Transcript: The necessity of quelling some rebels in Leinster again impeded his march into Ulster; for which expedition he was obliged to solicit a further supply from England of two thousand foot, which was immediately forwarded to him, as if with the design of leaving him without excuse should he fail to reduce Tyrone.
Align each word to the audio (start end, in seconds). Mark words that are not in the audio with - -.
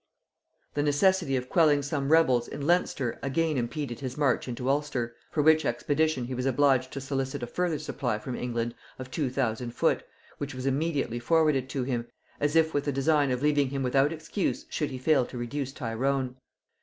The 0.73 0.81
necessity 0.81 1.35
of 1.35 1.47
quelling 1.47 1.83
some 1.83 2.11
rebels 2.11 2.47
in 2.47 2.65
Leinster 2.65 3.19
again 3.21 3.55
impeded 3.55 3.99
his 3.99 4.17
march 4.17 4.47
into 4.47 4.67
Ulster; 4.67 5.15
for 5.29 5.43
which 5.43 5.63
expedition 5.63 6.25
he 6.25 6.33
was 6.33 6.47
obliged 6.47 6.91
to 6.93 6.99
solicit 6.99 7.43
a 7.43 7.45
further 7.45 7.77
supply 7.77 8.17
from 8.17 8.35
England 8.35 8.73
of 8.97 9.11
two 9.11 9.29
thousand 9.29 9.75
foot, 9.75 10.01
which 10.39 10.55
was 10.55 10.65
immediately 10.65 11.19
forwarded 11.19 11.69
to 11.69 11.83
him, 11.83 12.07
as 12.39 12.55
if 12.55 12.73
with 12.73 12.85
the 12.85 12.91
design 12.91 13.29
of 13.29 13.43
leaving 13.43 13.69
him 13.69 13.83
without 13.83 14.11
excuse 14.11 14.65
should 14.71 14.89
he 14.89 14.97
fail 14.97 15.23
to 15.27 15.37
reduce 15.37 15.71
Tyrone. 15.71 16.35